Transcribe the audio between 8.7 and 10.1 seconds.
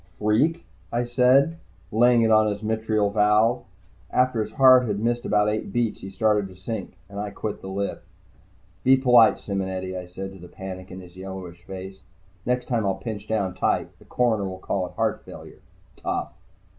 "Be polite, Simonetti," I